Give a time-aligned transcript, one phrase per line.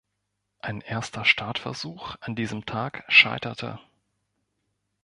[0.61, 3.79] Ein erster Startversuch an diesem Tag scheiterte.